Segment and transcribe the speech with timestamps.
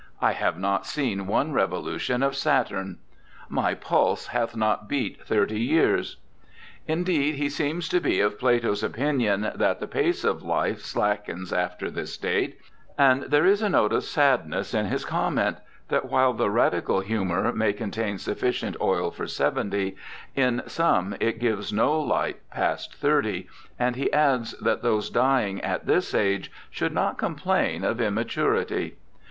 [0.15, 2.97] * I have not seen one revolution of Saturn.''
[3.61, 6.17] My pulse hath not beat thirty years.'
[6.87, 11.91] Indeed, he seems to be of Plato's opinion that the pace of life slackens after
[11.91, 12.57] this date,
[12.97, 15.57] and there is a note of sadness in his comment,
[15.89, 19.95] that while the radical humour may contain sufficient oil for seventy,'
[20.45, 23.47] in some it gives no light past thirty,'
[23.77, 28.95] and he adds that those dying at this age should not complain of immaturity.